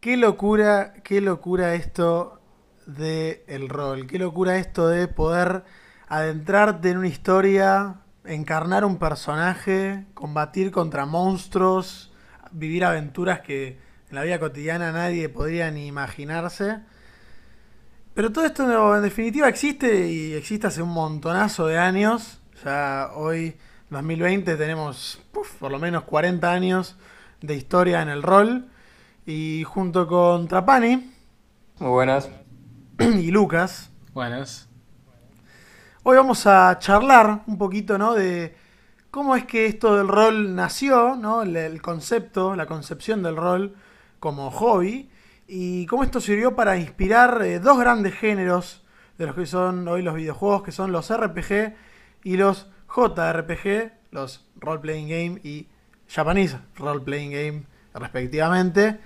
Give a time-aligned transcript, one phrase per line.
[0.00, 2.40] Qué locura, qué locura esto
[2.86, 4.06] de el rol.
[4.06, 5.64] Qué locura esto de poder
[6.06, 12.12] adentrarte en una historia, encarnar un personaje, combatir contra monstruos,
[12.52, 16.78] vivir aventuras que en la vida cotidiana nadie podría ni imaginarse.
[18.14, 22.40] Pero todo esto en definitiva existe y existe hace un montonazo de años.
[22.64, 23.56] Ya hoy,
[23.90, 25.20] 2020, tenemos
[25.58, 26.96] por lo menos 40 años
[27.40, 28.70] de historia en el rol.
[29.30, 31.12] Y junto con Trapani.
[31.80, 32.30] Muy buenas.
[32.98, 33.90] Y Lucas.
[34.14, 34.70] Buenas.
[36.02, 38.14] Hoy vamos a charlar un poquito, ¿no?
[38.14, 38.56] De
[39.10, 41.42] cómo es que esto del rol nació, ¿no?
[41.42, 43.76] El, concepto, la concepción del rol
[44.18, 45.10] como hobby.
[45.46, 48.82] Y cómo esto sirvió para inspirar eh, dos grandes géneros
[49.18, 51.74] de los que son hoy los videojuegos, que son los RPG
[52.24, 55.68] y los JRPG, los Role Playing Game y
[56.08, 58.98] Japanese Role Playing Game respectivamente.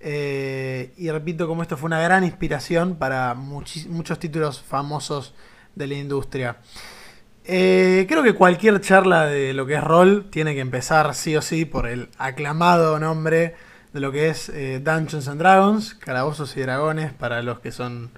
[0.00, 5.34] Eh, y repito, como esto fue una gran inspiración para muchos títulos famosos
[5.74, 6.56] de la industria.
[7.44, 11.42] Eh, creo que cualquier charla de lo que es rol tiene que empezar sí o
[11.42, 13.54] sí por el aclamado nombre
[13.92, 18.10] de lo que es eh, Dungeons and Dragons, Calabozos y Dragones para los que son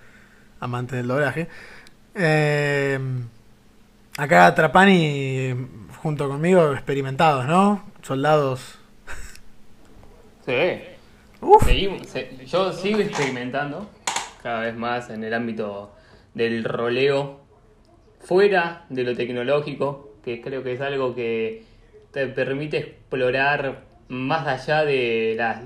[0.60, 1.48] amantes del doblaje.
[4.16, 5.54] acá Trapani
[6.02, 7.84] junto conmigo experimentados, ¿no?
[8.02, 8.78] Soldados.
[10.46, 10.97] Sí
[12.46, 13.88] yo sigo experimentando
[14.42, 15.92] cada vez más en el ámbito
[16.34, 17.40] del roleo
[18.20, 21.62] fuera de lo tecnológico, que creo que es algo que
[22.12, 25.64] te permite explorar más allá de las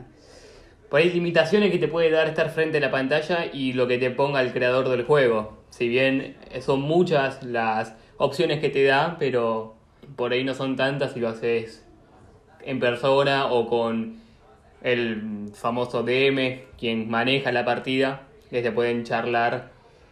[1.15, 4.41] limitaciones que te puede dar estar frente a la pantalla y lo que te ponga
[4.43, 5.63] el creador del juego.
[5.71, 9.77] Si bien son muchas las opciones que te da, pero
[10.17, 11.87] por ahí no son tantas si lo haces
[12.65, 14.22] en persona o con
[14.83, 19.71] el famoso DM, quien maneja la partida, se pueden charlar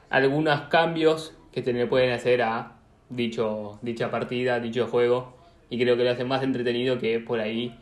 [0.08, 2.72] algunos cambios que se pueden hacer a
[3.08, 5.34] dicho, dicha partida, dicho juego,
[5.68, 7.76] y creo que lo hace más entretenido que por ahí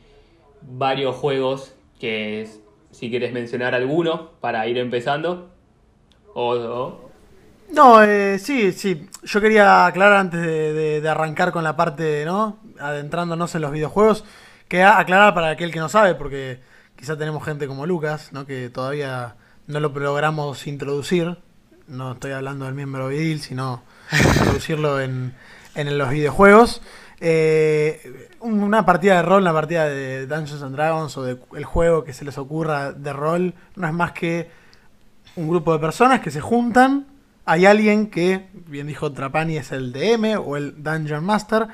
[0.63, 2.49] varios juegos que
[2.91, 5.51] si quieres mencionar alguno para ir empezando
[6.35, 7.09] o,
[7.71, 9.09] no, eh, sí, sí.
[9.25, 12.59] Yo quería aclarar antes de, de, arrancar con la parte, ¿no?
[12.81, 14.25] Adentrándonos en los videojuegos,
[14.69, 16.61] que aclarar para aquel que no sabe, porque
[16.99, 18.45] quizá tenemos gente como Lucas, ¿no?
[18.45, 19.37] que todavía
[19.69, 21.39] no lo logramos introducir.
[21.87, 23.83] No estoy hablando del miembro viril, sino
[24.13, 25.33] introducirlo en,
[25.77, 26.83] en los videojuegos.
[27.21, 32.05] Eh, una partida de rol, una partida de Dungeons and Dragons o de el juego
[32.05, 34.51] que se les ocurra de rol, no es más que
[35.37, 37.07] un grupo de personas que se juntan.
[37.45, 41.69] Hay alguien que, bien dijo Trapani, es el DM o el Dungeon Master,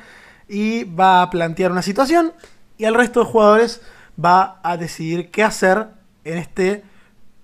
[0.48, 2.32] y va a plantear una situación
[2.76, 3.80] y el resto de jugadores
[4.22, 5.88] va a decidir qué hacer
[6.24, 6.84] en este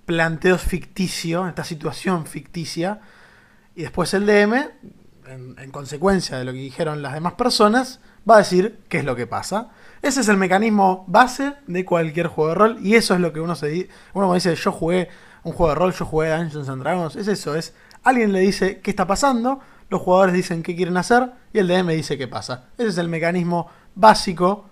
[0.05, 3.01] planteo ficticio, en esta situación ficticia.
[3.75, 4.69] Y después el DM,
[5.27, 7.99] en, consecuencia de lo que dijeron las demás personas,
[8.29, 9.69] va a decir qué es lo que pasa.
[10.01, 12.77] Ese es el mecanismo base de cualquier juego de rol.
[12.81, 13.89] Y eso es lo que uno se dice.
[14.13, 15.09] Uno dice, yo jugué
[15.43, 17.15] un juego de rol, yo jugué Dungeons and Dragons.
[17.15, 19.59] Es eso, es alguien le dice qué está pasando,
[19.89, 22.65] los jugadores dicen qué quieren hacer y el DM dice qué pasa.
[22.77, 24.70] Ese es el mecanismo básico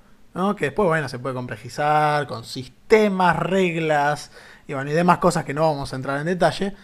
[0.56, 4.32] que después, bueno, se puede complejizar con sistemas, reglas
[4.68, 6.76] y, bueno, y demás cosas que no vamos a entrar en detalle,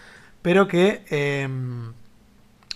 [0.41, 1.93] pero que em,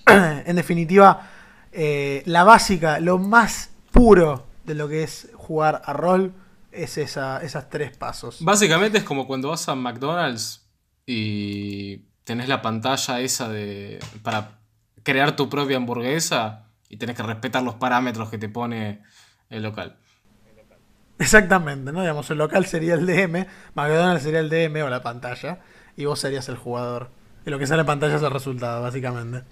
[0.45, 1.29] en definitiva
[1.71, 6.33] eh, la básica, lo más puro de lo que es jugar a rol
[6.71, 8.43] es esa, esas tres pasos.
[8.43, 10.67] Básicamente es como cuando vas a McDonald's
[11.05, 14.59] y tenés la pantalla esa de para
[15.03, 19.01] crear tu propia hamburguesa y tenés que respetar los parámetros que te pone
[19.49, 19.97] el local.
[21.19, 21.99] Exactamente, ¿no?
[21.99, 25.59] Digamos, el local sería el DM, McDonald's sería el DM o la pantalla,
[25.97, 27.09] y vos serías el jugador.
[27.45, 29.43] Y lo que sale en pantalla es el resultado, básicamente.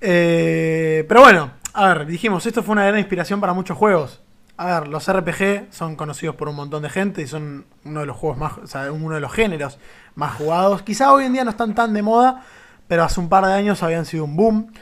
[0.00, 4.20] Eh, pero bueno, a ver, dijimos, esto fue una gran inspiración para muchos juegos.
[4.58, 8.06] A ver, los RPG son conocidos por un montón de gente y son uno de
[8.06, 9.78] los juegos más, o sea, uno de los géneros
[10.14, 10.82] más jugados.
[10.82, 12.44] Quizá hoy en día no están tan de moda,
[12.86, 14.72] pero hace un par de años habían sido un boom.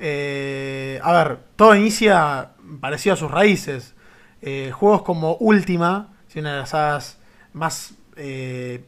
[0.00, 2.50] Eh, a ver, todo inicia
[2.80, 3.94] parecido a sus raíces.
[4.40, 7.18] Eh, juegos como Ultima, una de las sagas
[7.52, 8.84] más, eh,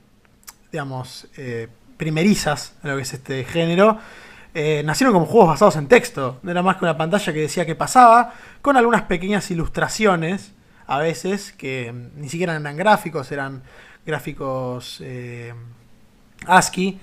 [0.70, 1.67] digamos, eh,
[1.97, 3.99] primerizas en lo que es este género,
[4.85, 6.38] nacieron como juegos basados en texto.
[6.43, 10.52] No era más que una pantalla que decía que pasaba, con algunas pequeñas ilustraciones,
[10.87, 13.62] a veces, que ni siquiera eran gráficos, eran
[14.06, 15.02] gráficos
[16.47, 17.00] ASCII.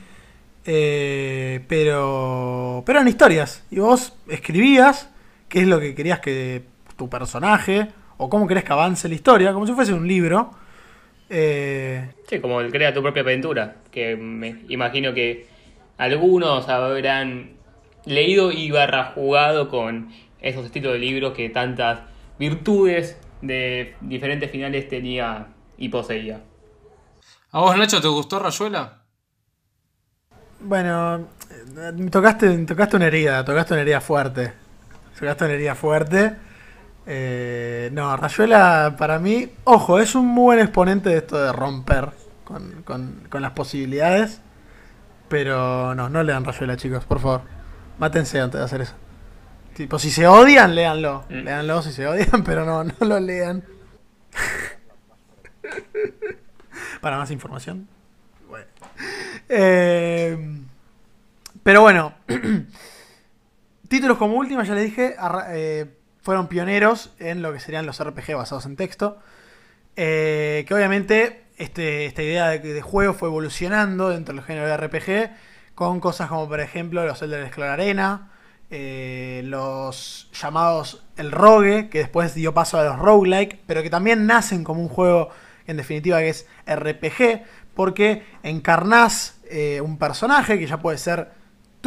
[0.63, 3.63] pero, pero eran historias.
[3.71, 5.09] Y vos escribías
[5.49, 6.65] qué es lo que querías que
[6.97, 10.51] tu personaje o cómo querés que avance la historia, como si fuese un libro.
[11.29, 15.47] Eh, Sí, como el crea tu propia aventura, que me imagino que
[15.97, 17.51] algunos habrán
[18.05, 20.11] leído y barra jugado con
[20.41, 22.01] esos estilos de libros que tantas
[22.37, 25.47] virtudes de diferentes finales tenía
[25.77, 26.41] y poseía.
[27.51, 29.03] ¿A vos, Nacho, te gustó Rayuela?
[30.59, 34.53] bueno, eh, tocaste, tocaste una herida, tocaste una herida fuerte.
[35.19, 36.35] Tocaste una herida fuerte.
[37.09, 42.09] Eh, no, Rayuela para mí, ojo, es un muy buen exponente de esto de romper
[42.43, 44.41] con, con- con las posibilidades.
[45.29, 47.41] Pero no, no lean Rayuela, chicos, por favor.
[47.99, 48.93] Mátense antes de hacer eso.
[49.73, 51.23] Tipo, si se odian, léanlo.
[51.29, 51.33] Mm.
[51.43, 53.63] Léanlo si se odian, pero no, no lo lean.
[57.01, 57.87] Para más información.
[58.47, 58.65] Bueno.
[59.49, 60.37] Eh,
[61.63, 62.13] pero bueno,
[63.89, 65.15] títulos como última, ya le dije,
[65.49, 65.96] eh,
[66.27, 69.17] fueron pioneros en lo que serían los RPG basados en texto.
[69.95, 75.31] Eh, que obviamente este, esta idea de, juego fue evolucionando dentro del género de RPG
[75.73, 78.29] con cosas como por ejemplo los Elder Scrolls Arena,
[78.69, 84.25] eh, los llamados el Rogue, que después dio paso a los Roguelike, pero que también
[84.25, 85.29] nacen como un juego
[85.65, 91.36] en definitiva que es RPG, porque encarnás eh, un personaje que ya puede ser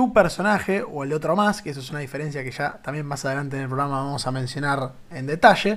[0.00, 3.22] tu personaje o el otro más, que eso es una diferencia que ya también más
[3.26, 5.76] adelante en el programa vamos a mencionar en detalle,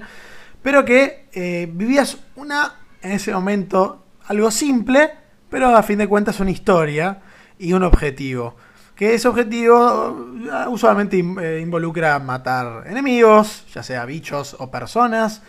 [0.62, 2.72] pero que eh, vivías una,
[3.02, 5.12] en ese momento, algo simple,
[5.50, 7.20] pero a fin de cuentas una historia
[7.60, 8.56] y un objetivo.
[8.96, 10.16] Que ese objetivo
[10.50, 15.42] eh, usualmente eh, involucra matar enemigos, ya sea bichos o personas,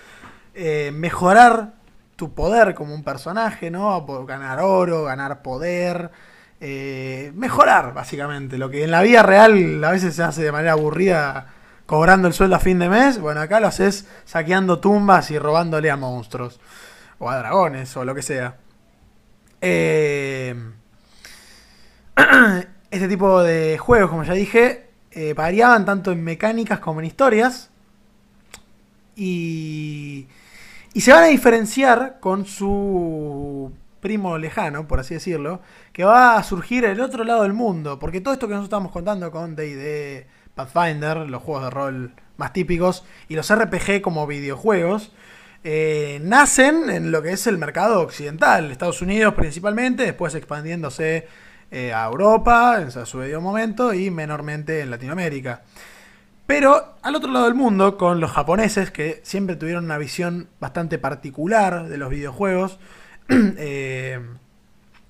[0.53, 1.75] eh, mejorar
[2.17, 4.05] tu poder como un personaje, ¿no?
[4.27, 6.11] Ganar oro, ganar poder,
[6.67, 8.57] eh, mejorar básicamente.
[8.57, 11.49] Lo que en la vida real a veces se hace de manera aburrida
[11.85, 15.91] cobrando el sueldo a fin de mes, bueno, acá lo haces saqueando tumbas y robándole
[15.91, 16.59] a monstruos,
[17.19, 18.57] o a dragones, o lo que sea.
[19.61, 20.55] Eh,
[22.91, 27.69] este tipo de juegos, como ya dije, eh, variaban tanto en mecánicas como en historias.
[29.17, 30.29] Y,
[30.95, 33.71] y se van a diferenciar con su
[34.05, 35.63] primo lejano, por así decirlo,
[35.95, 37.99] que va a surgir el otro lado del mundo.
[37.99, 42.53] Porque todo esto que nosotros estamos contando con DD, Pathfinder, los juegos de rol más
[42.53, 45.11] típicos, y los RPG como videojuegos,
[45.65, 51.27] eh, nacen en lo que es el mercado occidental, Estados Unidos principalmente, después expandiéndose
[51.71, 55.63] eh, a Europa en su debido momento y menormente en Latinoamérica.
[56.47, 60.99] Pero al otro lado del mundo, con los japoneses, que siempre tuvieron una visión bastante
[60.99, 62.79] particular de los videojuegos,
[63.29, 64.21] eh,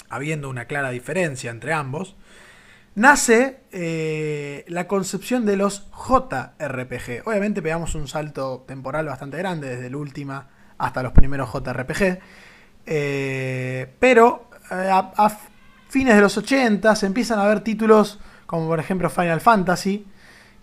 [0.08, 2.16] habiendo una clara diferencia entre ambos,
[2.94, 7.26] nace eh, la concepción de los JRPG.
[7.26, 12.19] Obviamente pegamos un salto temporal bastante grande, desde el última hasta los primeros JRPG,
[12.87, 15.38] eh, pero a,
[15.88, 20.06] fines de los 80 se empiezan a ver títulos como por ejemplo Final Fantasy,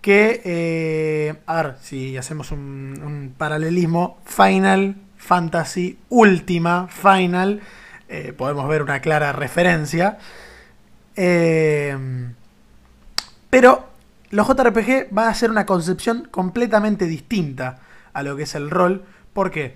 [0.01, 7.61] que, a ver, si hacemos un, un paralelismo, Final Fantasy Última Final,
[8.09, 10.17] eh, podemos ver una clara referencia.
[11.15, 11.95] Eh,
[13.49, 13.85] pero
[14.31, 17.79] los JRPG van a ser una concepción completamente distinta
[18.13, 19.05] a lo que es el rol.
[19.31, 19.75] Porque,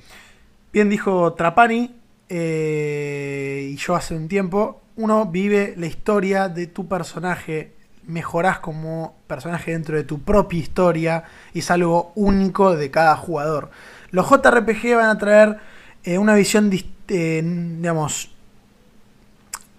[0.73, 1.95] bien dijo Trapani,
[2.27, 7.73] eh, y yo hace un tiempo, uno vive la historia de tu personaje,
[8.03, 11.23] mejorás como personaje dentro de tu propia historia
[11.53, 13.69] y es algo único de cada jugador.
[14.15, 15.57] Los JRPG van a traer
[16.05, 16.71] eh, una visión,
[17.09, 18.33] eh, digamos,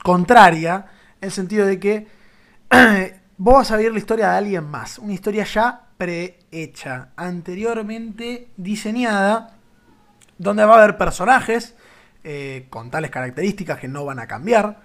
[0.02, 0.84] contraria,
[1.22, 2.06] en el sentido de que
[3.38, 9.56] vos vas a vivir la historia de alguien más, una historia ya prehecha, anteriormente diseñada,
[10.36, 11.74] donde va a haber personajes
[12.22, 14.82] eh, con tales características que no van a cambiar.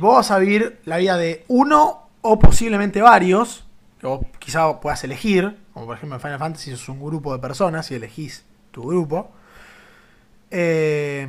[0.00, 3.64] Vos vas a vivir la vida de uno o posiblemente varios,
[4.00, 7.38] que vos quizá puedas elegir, como por ejemplo en Final Fantasy es un grupo de
[7.38, 8.45] personas y elegís
[8.76, 9.30] tu grupo.
[10.50, 11.26] Eh,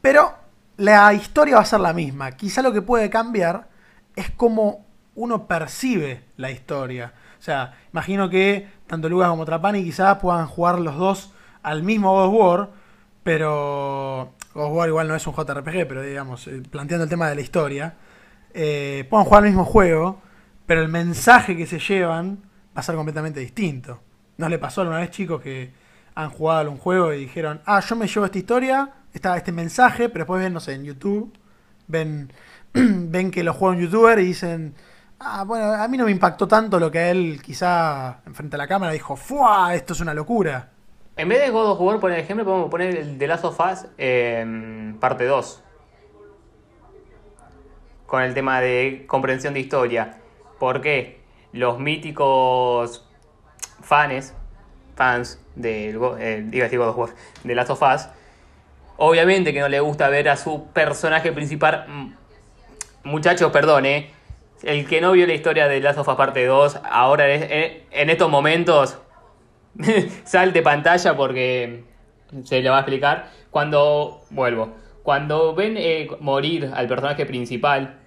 [0.00, 0.34] pero
[0.76, 2.30] la historia va a ser la misma.
[2.32, 3.68] Quizá lo que puede cambiar
[4.14, 7.12] es cómo uno percibe la historia.
[7.40, 11.32] O sea, imagino que tanto Lucas como Trapani quizás puedan jugar los dos
[11.64, 12.70] al mismo God War,
[13.24, 17.34] pero God War igual no es un JRPG, pero digamos, eh, planteando el tema de
[17.34, 17.96] la historia,
[18.54, 20.22] eh, puedan jugar el mismo juego,
[20.66, 22.44] pero el mensaje que se llevan
[22.76, 24.00] va a ser completamente distinto.
[24.36, 25.72] ¿No le pasó alguna vez, chicos, que
[26.14, 30.08] han jugado un juego y dijeron, ah, yo me llevo esta historia, está este mensaje,
[30.08, 31.32] pero después ven, no sé, en YouTube,
[31.86, 32.32] ven,
[32.72, 34.74] ven que lo juega un youtuber y dicen,
[35.18, 38.68] ah, bueno, a mí no me impactó tanto lo que él quizá enfrente a la
[38.68, 39.74] cámara dijo, ¡fua!
[39.74, 40.70] Esto es una locura.
[41.16, 43.86] En vez de God of War, por ejemplo, podemos poner el The Last of Us
[44.98, 45.62] parte 2.
[48.06, 50.18] Con el tema de comprensión de historia.
[50.58, 51.20] Porque
[51.52, 53.06] los míticos
[53.82, 54.34] fans,
[54.96, 57.10] fans del eh, War,
[57.44, 58.08] de Last of Us,
[58.96, 61.86] obviamente que no le gusta ver a su personaje principal.
[61.88, 62.14] mm,
[63.04, 64.10] Muchachos, perdón, eh.
[64.62, 67.84] El que no vio la historia de Last of Us parte 2, ahora es- eh,
[67.90, 68.98] en estos momentos
[70.24, 71.84] salte pantalla porque
[72.44, 73.28] se le va a explicar.
[73.50, 74.72] Cuando, vuelvo,
[75.02, 77.98] cuando ven eh, morir al personaje principal,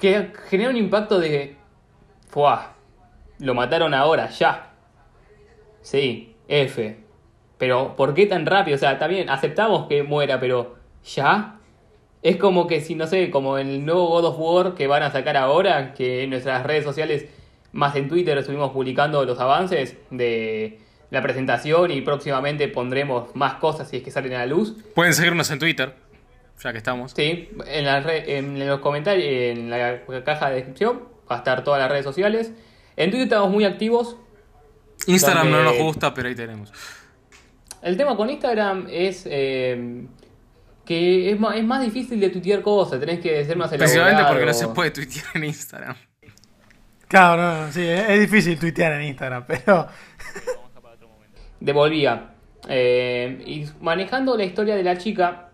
[0.00, 1.56] que genera un impacto de,
[2.30, 2.71] ¡fuah!
[3.42, 4.70] Lo mataron ahora, ya.
[5.80, 6.96] Sí, F.
[7.58, 8.76] Pero, ¿por qué tan rápido?
[8.76, 11.56] O sea, también aceptamos que muera, pero ¿ya?
[12.22, 15.10] Es como que si, no sé, como el nuevo God of War que van a
[15.10, 17.26] sacar ahora, que en nuestras redes sociales,
[17.72, 20.78] más en Twitter, estuvimos publicando los avances de
[21.10, 24.76] la presentación y próximamente pondremos más cosas si es que salen a la luz.
[24.94, 25.96] Pueden seguirnos en Twitter,
[26.62, 27.10] ya que estamos.
[27.10, 31.80] Sí, en, la en los comentarios, en la caja de descripción, va a estar todas
[31.80, 32.52] las redes sociales.
[32.96, 34.16] En Twitter estamos muy activos.
[35.06, 36.72] Instagram no nos gusta, pero ahí tenemos.
[37.82, 40.06] El tema con Instagram es eh,
[40.84, 44.28] que es más, es más difícil de tuitear cosas, tenés que ser más elaborado.
[44.28, 45.96] porque no se puede tuitear en Instagram.
[47.08, 49.88] Claro, no, no, sí, es, es difícil tuitear en Instagram, pero
[51.62, 52.30] Devolvía.
[52.68, 55.50] Eh, y manejando la historia de la chica,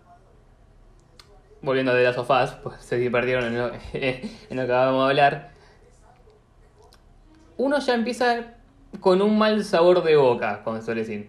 [1.61, 5.50] volviendo de las sofás, pues se perdieron en lo, en lo que acabamos de hablar,
[7.58, 8.54] uno ya empieza
[9.00, 11.28] con un mal sabor de boca, suele decir.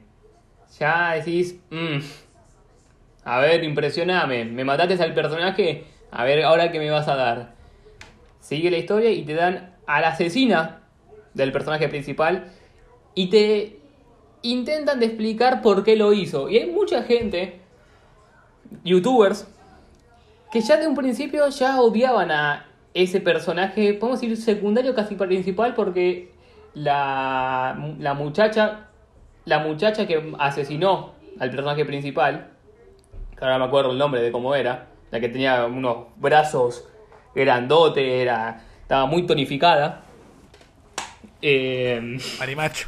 [0.79, 1.99] Ya decís, "Mm,
[3.25, 7.53] a ver, impresioname, me mataste al personaje, a ver ahora qué me vas a dar.
[8.39, 10.81] Sigue la historia y te dan a la asesina
[11.33, 12.51] del personaje principal
[13.15, 13.79] y te
[14.43, 16.47] intentan de explicar por qué lo hizo.
[16.47, 17.59] Y hay mucha gente,
[18.83, 19.47] youtubers,
[20.51, 25.75] que ya de un principio ya odiaban a ese personaje, podemos decir secundario casi principal,
[25.75, 26.31] porque
[26.73, 28.87] la, la muchacha,
[29.45, 32.51] la muchacha que asesinó al personaje principal,
[33.37, 36.87] que ahora me acuerdo el nombre de cómo era, la que tenía unos brazos
[37.33, 40.03] grandotes, era, estaba muy tonificada.
[41.41, 42.87] Eh, marimacho.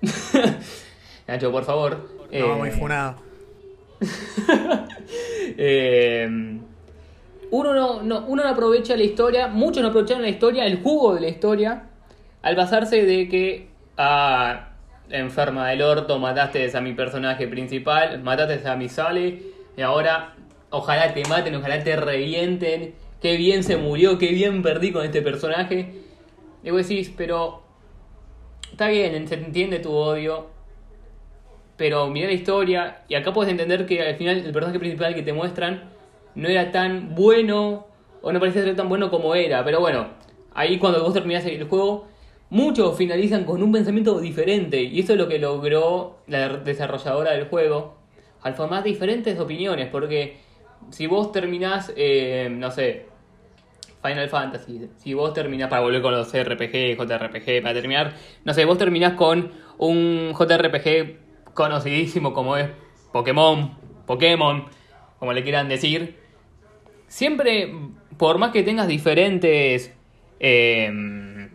[1.26, 2.08] Nacho, por favor.
[2.30, 3.16] No, eh, muy funado.
[5.58, 6.60] eh,
[7.50, 11.14] uno, no, no- uno no aprovecha la historia, muchos no aprovecharon la historia, el jugo
[11.14, 11.84] de la historia,
[12.42, 14.68] al basarse de que, ah,
[15.10, 19.42] enferma del orto, mataste a mi personaje principal, mataste a mi Sale,
[19.76, 20.34] y ahora
[20.70, 25.22] ojalá te maten, ojalá te revienten, qué bien se murió, qué bien perdí con este
[25.22, 25.94] personaje.
[26.62, 27.62] Y vos decís, pero
[28.70, 30.46] está bien, se entiende tu odio,
[31.76, 35.22] pero mira la historia y acá puedes entender que al final el personaje principal que
[35.22, 35.84] te muestran
[36.38, 37.88] no era tan bueno
[38.22, 39.64] o no parecía ser tan bueno como era.
[39.64, 40.06] Pero bueno,
[40.54, 42.06] ahí cuando vos terminás el juego,
[42.48, 47.48] muchos finalizan con un pensamiento diferente y eso es lo que logró la desarrolladora del
[47.48, 47.96] juego
[48.42, 49.88] al formar diferentes opiniones.
[49.88, 50.36] Porque
[50.90, 53.06] si vos terminás, eh, no sé,
[54.00, 58.14] Final Fantasy, si vos terminás, para volver con los RPG, JRPG, para terminar,
[58.44, 62.68] no sé, vos terminás con un JRPG conocidísimo como es
[63.12, 63.76] Pokémon,
[64.06, 64.66] Pokémon,
[65.18, 66.27] como le quieran decir,
[67.08, 67.74] siempre,
[68.16, 69.92] por más que tengas diferentes,
[70.38, 71.48] eh,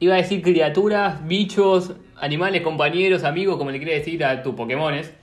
[0.00, 5.14] iba a decir criaturas, bichos, animales, compañeros, amigos, como le quiere decir a tus Pokémones,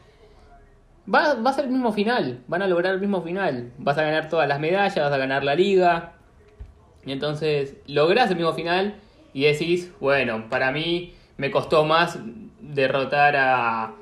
[1.13, 3.71] Va, va a ser el mismo final, van a lograr el mismo final.
[3.79, 6.13] Vas a ganar todas las medallas, vas a ganar la liga.
[7.05, 8.95] Y entonces lográs el mismo final
[9.33, 12.19] y decís, bueno, para mí me costó más
[12.61, 13.95] derrotar a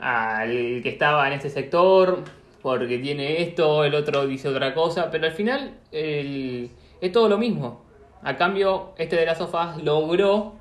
[0.00, 2.22] al que estaba en ese sector
[2.62, 7.38] porque tiene esto, el otro dice otra cosa, pero al final el- es todo lo
[7.38, 7.82] mismo.
[8.22, 10.54] A cambio, este de las sofás logró,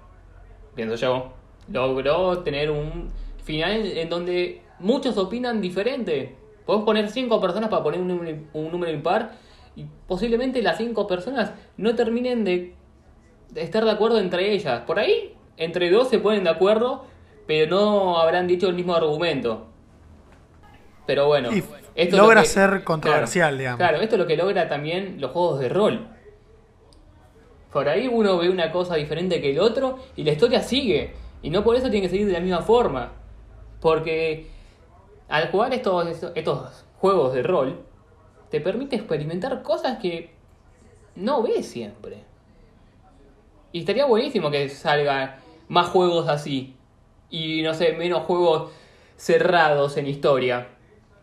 [0.76, 1.34] pienso yo,
[1.72, 3.10] logró tener un
[3.44, 6.36] final en donde muchos opinan diferente.
[6.66, 9.32] Podemos poner cinco personas para poner un número, un número impar
[9.76, 12.76] y posiblemente las cinco personas no terminen de,
[13.56, 14.82] estar de acuerdo entre ellas.
[14.82, 17.06] Por ahí, entre dos se ponen de acuerdo,
[17.48, 19.66] pero no habrán dicho el mismo argumento.
[21.06, 21.50] Pero bueno,
[21.98, 23.78] esto es lo logra que- ser controversial, claro, digamos.
[23.78, 26.08] Claro, esto es lo que logra también los juegos de rol.
[27.72, 31.14] Por ahí uno ve una cosa diferente que el otro y la historia sigue.
[31.42, 33.12] Y no por eso tiene que seguir de la misma forma.
[33.82, 34.48] Porque
[35.28, 37.82] al jugar estos, estos juegos de rol,
[38.50, 40.32] te permite experimentar cosas que
[41.16, 42.24] no ves siempre.
[43.74, 46.76] Y estaría buenísimo que salga más juegos así.
[47.30, 48.72] Y no sé, menos juegos
[49.18, 50.70] cerrados en historia.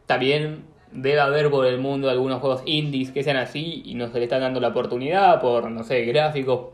[0.06, 4.18] También debe haber por el mundo algunos juegos indies que sean así y no se
[4.18, 6.68] le están dando la oportunidad por, no sé, gráficos,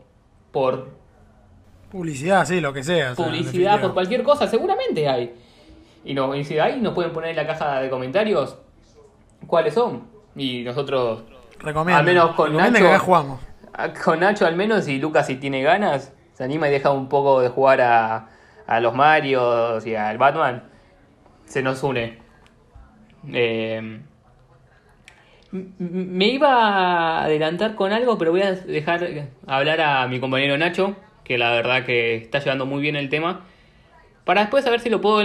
[0.51, 0.89] por
[1.91, 3.11] Publicidad, sí, lo que sea.
[3.11, 5.33] o sea, en publicidad, por cualquier cosa, seguramente hay.
[6.05, 8.57] Y, no, y si hay, nos pueden poner en la caja de comentarios
[9.45, 10.03] cuáles son.
[10.35, 11.23] Y nosotros,
[11.59, 11.99] Recomiendo.
[11.99, 13.39] al menos con Nacho- que jugamos.
[14.05, 17.41] con Nacho al menos, y Lucas si tiene ganas, se anima y deja un poco
[17.41, 18.29] de jugar a,
[18.67, 20.63] a los Marios y al Batman,
[21.45, 22.19] se nos une.
[23.31, 23.99] Eh,
[25.51, 30.95] me iba a adelantar con algo, pero voy a dejar hablar a mi compañero Nacho,
[31.23, 33.41] que la verdad que está llevando muy bien el tema,
[34.23, 35.21] para después saber si lo puedo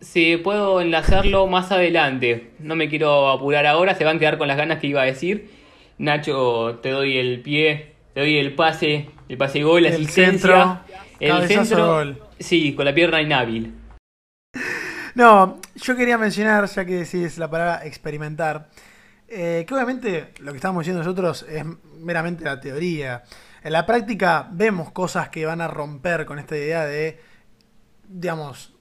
[0.00, 2.50] si puedo enlazarlo más adelante.
[2.58, 5.06] No me quiero apurar ahora, se van a quedar con las ganas que iba a
[5.06, 5.50] decir.
[5.98, 10.80] Nacho, te doy el pie, te doy el pase, el pase gol, la El centro,
[11.20, 12.22] el centro, gol.
[12.38, 13.72] sí, con la pierna inhábil.
[15.14, 18.68] No, yo quería mencionar, ya que decís la palabra experimentar,
[19.28, 21.64] eh, que obviamente lo que estamos diciendo nosotros es
[22.00, 23.22] meramente la teoría.
[23.62, 27.20] En la práctica vemos cosas que van a romper con esta idea de,
[28.08, 28.72] digamos,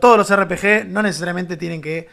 [0.00, 2.08] todos los RPG no necesariamente tienen que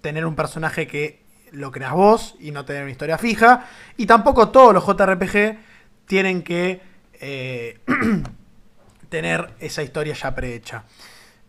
[0.00, 3.66] tener un personaje que lo creas vos y no tener una historia fija.
[3.96, 5.58] Y tampoco todos los JRPG
[6.06, 6.80] tienen que
[7.20, 7.78] eh,
[9.08, 10.84] tener esa historia ya prehecha.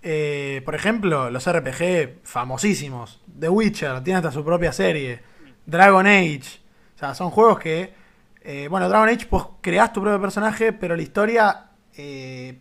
[0.01, 3.21] Eh, por ejemplo, los RPG famosísimos.
[3.39, 5.21] The Witcher tiene hasta su propia serie.
[5.65, 6.61] Dragon Age.
[6.95, 7.93] O sea, son juegos que.
[8.43, 11.65] eh, bueno, Dragon Age, vos creás tu propio personaje, pero la historia.
[11.97, 12.59] eh,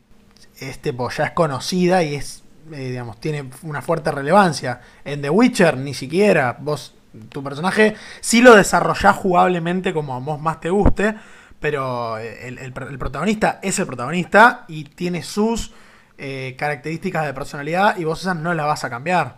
[0.60, 2.42] es, tipo, ya es conocida y es.
[2.68, 4.80] digamos, tiene una fuerte relevancia.
[5.04, 6.56] En The Witcher, ni siquiera.
[6.60, 6.94] Vos,
[7.30, 11.14] tu personaje, sí lo desarrollás jugablemente como a vos más te guste.
[11.60, 15.72] Pero el protagonista es el protagonista y tiene sus
[16.18, 19.36] eh, características de personalidad y vos esas no las vas a cambiar.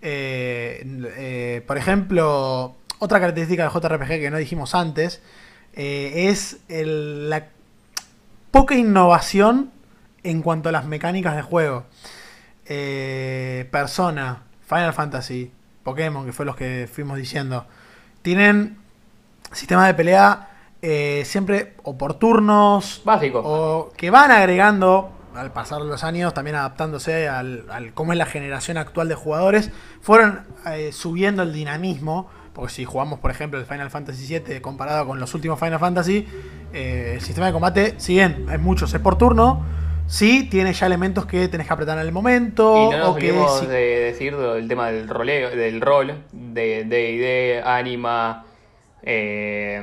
[0.00, 0.80] Eh,
[1.16, 5.20] eh, por ejemplo, otra característica del JRPG que no dijimos antes
[5.74, 7.46] es el- la
[8.50, 9.70] poca innovación
[10.24, 11.84] en cuanto a las mecánicas de juego.
[13.70, 15.50] Persona, Final Fantasy,
[15.82, 17.66] Pokémon, que fue los que fuimos diciendo,
[18.22, 18.76] tienen
[19.52, 20.44] sistemas de pelea
[20.80, 23.40] eh, siempre o por turnos Básico.
[23.44, 28.26] o que van agregando al pasar los años, también adaptándose al, al cómo es la
[28.26, 32.28] generación actual de jugadores, fueron eh, subiendo el dinamismo.
[32.52, 36.26] Porque si jugamos, por ejemplo, el Final Fantasy VII comparado con los últimos Final Fantasy,
[36.72, 39.64] eh, el sistema de combate, si bien es mucho, es por turno,
[40.08, 42.74] sí tiene ya elementos que tenés que apretar en el momento.
[42.88, 46.84] Y no nos o que si- de decir el tema del roleo, del rol, de
[46.84, 48.44] D&D, Anima,
[49.02, 49.80] eh,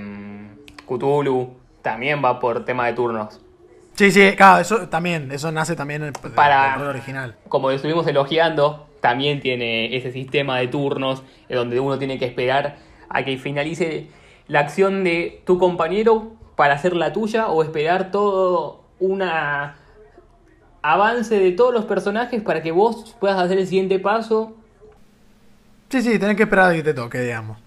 [0.85, 3.39] Cthulhu, también va por tema de turnos.
[3.95, 7.35] Sí, sí, claro, eso también, eso nace también del del Para- original.
[7.47, 12.25] Como lo estuvimos elogiando, también tiene ese sistema de turnos eh, donde uno tiene que
[12.25, 12.75] esperar
[13.09, 14.07] a que finalice
[14.47, 19.75] la acción de tu compañero para hacer la tuya o esperar todo una
[20.81, 24.53] avance de todos los personajes para que vos puedas hacer el siguiente paso
[25.89, 27.57] Sí, sí, tenés que esperar a que te toque, digamos.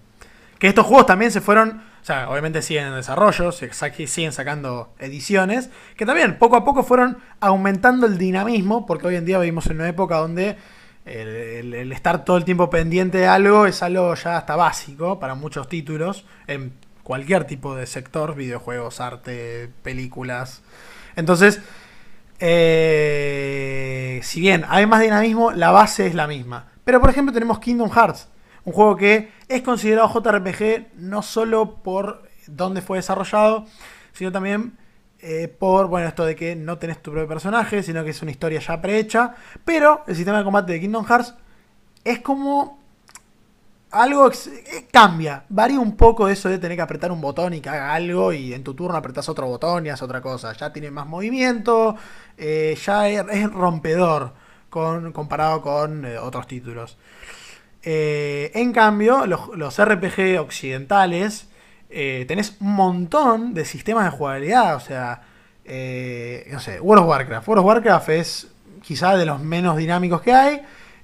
[0.59, 6.37] Que estos juegos también se fueron, obviamente siguen en desarrollo, siguen sacando ediciones, que también
[6.37, 10.17] poco a poco fueron aumentando el dinamismo, porque hoy en día vivimos en una época
[10.17, 10.57] donde
[11.05, 15.67] el estar todo el tiempo pendiente de algo es algo ya hasta básico para muchos
[15.67, 20.61] títulos, en cualquier tipo de sector, videojuegos, arte, películas.
[21.15, 21.59] Entonces,
[22.39, 26.67] eh, si bien hay más dinamismo, la base es la misma.
[26.83, 28.27] Pero por ejemplo tenemos Kingdom Hearts,
[28.65, 33.65] un juego que es considerado JRPG no solo por dónde fue desarrollado,
[34.13, 34.77] sino también
[35.21, 38.31] eh, por, bueno, esto de que no tenés tu propio personaje, sino que es una
[38.31, 39.35] historia ya prehecha.
[39.65, 41.35] Pero el sistema de combate de Kingdom Hearts
[42.03, 42.79] es como
[43.91, 47.61] algo ex- eh, cambia, varía un poco eso de tener que apretar un botón y
[47.61, 50.53] que haga algo y en tu turno apretás otro botón y haces otra cosa.
[50.53, 51.95] Ya tiene más movimiento,
[52.37, 54.33] eh, ya es, rompedor
[54.69, 56.97] con, comparado con otros títulos.
[57.83, 61.47] Eh, en cambio, los, los RPG occidentales
[61.89, 64.75] eh, tenés un montón de sistemas de jugabilidad.
[64.75, 65.21] O sea,
[65.65, 67.47] eh, no sé, World of Warcraft.
[67.47, 68.47] World of Warcraft es
[68.81, 70.61] quizá de los menos dinámicos que hay.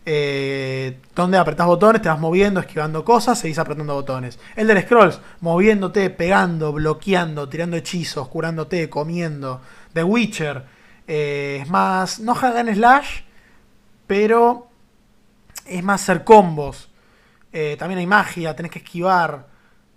[0.08, 4.38] eh, donde apretás botones, te vas moviendo, esquivando cosas, seguís apretando botones.
[4.56, 9.62] Elder Scrolls, moviéndote, pegando, bloqueando, tirando hechizos, curándote, comiendo.
[9.94, 10.64] The Witcher,
[11.08, 13.22] es más, no hack and slash,
[14.08, 14.68] pero
[15.66, 16.90] es más hacer combos.
[17.52, 19.48] Eh, también hay magia, tenés que esquivar.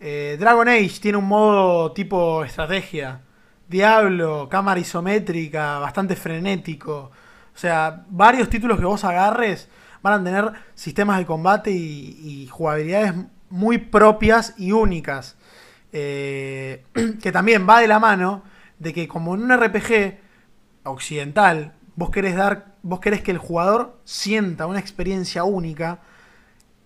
[0.00, 3.20] Eh, Dragon Age tiene un modo tipo estrategia,
[3.68, 7.10] Diablo, cámara isométrica, bastante frenético.
[7.54, 9.68] O sea, varios títulos que vos agarres
[10.02, 13.14] van a tener sistemas de combate y, jugabilidades
[13.50, 15.36] muy propias y únicas.
[15.92, 16.84] Eh,
[17.22, 18.42] que también va de la mano
[18.78, 20.18] de que como en un RPG
[20.84, 25.98] occidental, vos querés dar, vos querés que el jugador sienta una experiencia única,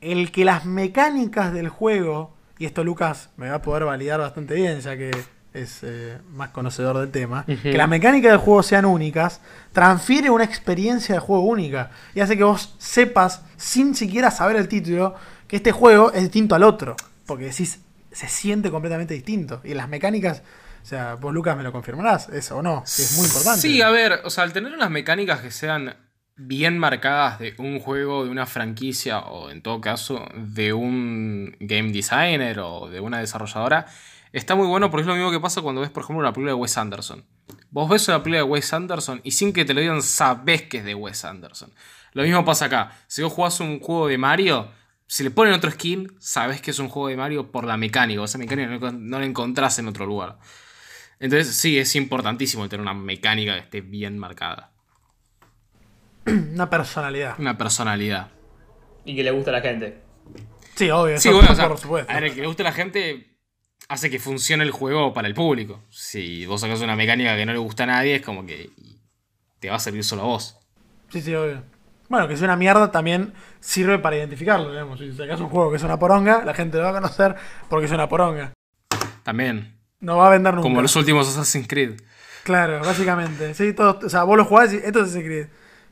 [0.01, 4.55] el que las mecánicas del juego, y esto Lucas me va a poder validar bastante
[4.55, 5.11] bien, ya que
[5.53, 10.45] es eh, más conocedor del tema, que las mecánicas del juego sean únicas, transfiere una
[10.45, 15.15] experiencia de juego única y hace que vos sepas, sin siquiera saber el título,
[15.47, 16.97] que este juego es distinto al otro,
[17.27, 19.61] porque decís, se siente completamente distinto.
[19.63, 20.43] Y las mecánicas,
[20.83, 23.61] o sea, vos Lucas me lo confirmarás, eso o no, que es muy importante.
[23.61, 25.95] Sí, a ver, o sea, al tener unas mecánicas que sean
[26.37, 31.93] bien marcadas de un juego, de una franquicia, o en todo caso, de un game
[31.93, 33.87] designer o de una desarrolladora,
[34.33, 36.53] está muy bueno porque es lo mismo que pasa cuando ves, por ejemplo, una película
[36.53, 37.25] de Wes Anderson.
[37.71, 40.79] Vos ves una película de Wes Anderson y sin que te lo digan, sabés que
[40.79, 41.73] es de Wes Anderson.
[42.13, 42.93] Lo mismo pasa acá.
[43.07, 44.71] Si vos jugás un juego de Mario,
[45.07, 48.25] si le ponen otro skin, sabés que es un juego de Mario por la mecánica.
[48.25, 50.39] Esa mecánica no la encontrás en otro lugar.
[51.23, 54.73] Entonces, sí, es importantísimo tener una mecánica que esté bien marcada.
[56.27, 57.39] Una personalidad.
[57.39, 58.33] Una personalidad.
[59.05, 60.01] Y que le gusta a la gente.
[60.75, 62.11] Sí, obvio, Sí, eso bueno, o sea, por supuesto.
[62.11, 63.37] a ver, el que le guste a la gente
[63.89, 65.85] hace que funcione el juego para el público.
[65.91, 68.71] Si vos sacas una mecánica que no le gusta a nadie, es como que
[69.61, 70.59] te va a servir solo a vos.
[71.11, 71.63] Sí, sí, obvio.
[72.09, 74.99] Bueno, que sea una mierda también sirve para identificarlo, digamos.
[74.99, 77.37] Si sacas un juego que es una poronga, la gente lo va a conocer
[77.69, 78.53] porque es una poronga.
[79.23, 79.82] También.
[80.03, 80.65] No va a vender nunca.
[80.69, 82.01] Como los últimos Assassin's Creed.
[82.45, 83.55] Claro, básicamente.
[83.55, 85.47] Sí, todo, o sea, vos lo jugás y esto es Assassin's Creed.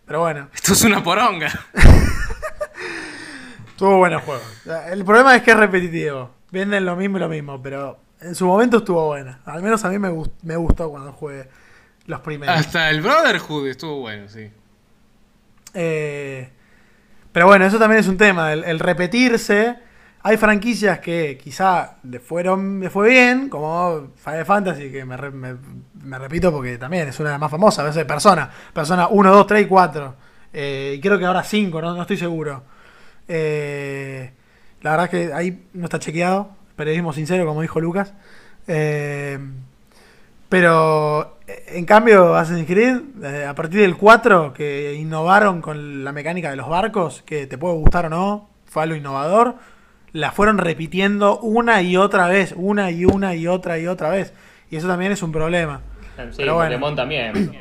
[0.05, 1.49] Pero bueno, Esto es una poronga.
[3.69, 4.43] estuvo bueno el juego.
[4.43, 6.31] O sea, El problema es que es repetitivo.
[6.51, 9.41] Venden lo mismo y lo mismo, pero en su momento estuvo buena.
[9.45, 11.49] Al menos a mí me, gust- me gustó cuando jugué
[12.07, 12.57] los primeros.
[12.57, 14.51] Hasta el Brotherhood estuvo bueno, sí.
[15.75, 16.51] Eh,
[17.33, 19.79] pero bueno, eso también es un tema, el, el repetirse.
[20.23, 25.31] Hay franquicias que quizá le fueron le fue bien, como Final Fantasy, que me, re-
[25.31, 25.57] me-
[26.03, 28.51] me repito porque también es una de las más famosas, a veces Persona.
[28.75, 30.15] Persona 1, 2, 3 y 4.
[30.53, 32.63] Eh, y creo que ahora 5, no, no estoy seguro.
[33.29, 34.31] Eh,
[34.83, 38.13] la verdad es que ahí no está chequeado, periodismo sincero, como dijo Lucas.
[38.67, 39.39] Eh,
[40.49, 46.57] pero en cambio, Assassin's Creed, a partir del 4, que innovaron con la mecánica de
[46.57, 49.57] los barcos, que te puede gustar o no, fue algo innovador,
[50.13, 54.33] la fueron repitiendo una y otra vez, una y una y otra y otra vez.
[54.71, 55.83] Y eso también es un problema.
[56.17, 56.71] Sí, Pero bueno.
[56.71, 57.53] Pokémon también.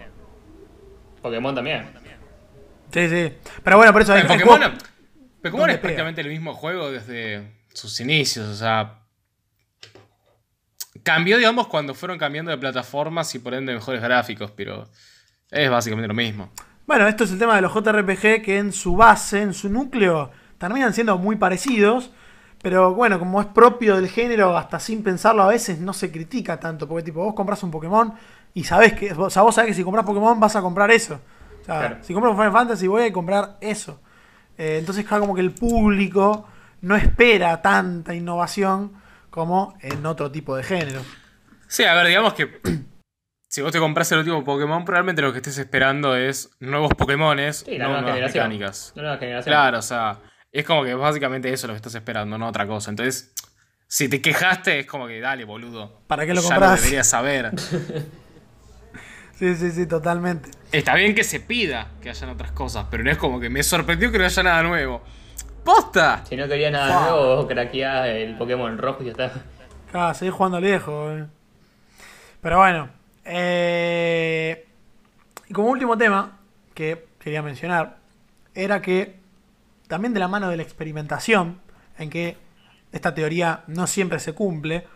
[1.21, 1.85] Pokémon también.
[2.91, 3.33] Sí, sí.
[3.63, 4.61] Pero bueno, por eso hay, Pokémon,
[5.41, 5.81] Pokémon es pega.
[5.81, 8.95] prácticamente el mismo juego desde sus inicios, o sea.
[11.03, 14.89] Cambió, digamos, cuando fueron cambiando de plataformas y por ende mejores gráficos, pero
[15.49, 16.51] es básicamente lo mismo.
[16.85, 20.31] Bueno, esto es el tema de los JRPG que en su base, en su núcleo,
[20.57, 22.11] terminan siendo muy parecidos.
[22.61, 26.59] Pero bueno, como es propio del género, hasta sin pensarlo a veces no se critica
[26.59, 26.87] tanto.
[26.87, 28.13] Porque tipo, vos compras un Pokémon
[28.53, 29.13] y sabés que.
[29.13, 31.21] O sea, vos sabés que si compras Pokémon vas a comprar eso.
[31.61, 31.97] O sea, Claro.
[32.01, 34.01] si compras un Final Fantasy voy a comprar eso.
[34.57, 36.45] Eh, entonces claro, como que el público
[36.81, 38.91] no espera tanta innovación
[39.29, 41.01] como en otro tipo de género.
[41.67, 42.59] Sí, a ver, digamos que
[43.47, 47.59] si vos te compras el último Pokémon, probablemente lo que estés esperando es nuevos Pokémones,
[47.59, 48.43] Sí, no nueva nuevas generación.
[48.49, 48.91] mecánicas.
[48.95, 49.51] La nueva generación.
[49.53, 50.17] Claro, o sea,
[50.51, 52.89] es como que básicamente eso es lo que estás esperando, no otra cosa.
[52.89, 53.31] Entonces,
[53.87, 56.01] si te quejaste, es como que dale, boludo.
[56.07, 56.71] ¿Para qué lo ya compras?
[56.71, 57.51] lo deberías saber.
[59.35, 60.51] Sí, sí, sí, totalmente.
[60.73, 63.63] Está bien que se pida que hayan otras cosas, pero no es como que me
[63.63, 65.01] sorprendió que no haya nada nuevo.
[65.63, 66.25] ¡Posta!
[66.27, 67.01] Si no querías nada Fua.
[67.11, 69.31] nuevo, vos craqueás el Pokémon rojo y ya está.
[69.91, 71.19] Claro, seguís jugando lejos.
[71.21, 71.25] eh.
[72.41, 72.89] Pero bueno.
[73.23, 74.67] eh,
[75.47, 76.37] y como último tema
[76.73, 77.95] que quería mencionar,
[78.53, 79.18] era que
[79.89, 81.59] también de la mano de la experimentación,
[81.97, 82.37] en que
[82.93, 84.87] esta teoría no siempre se cumple,